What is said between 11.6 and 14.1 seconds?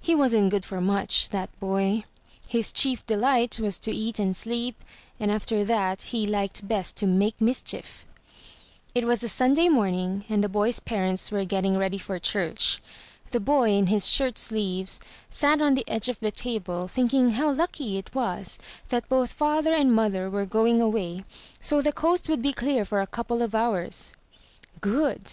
ready for church. The boy, in his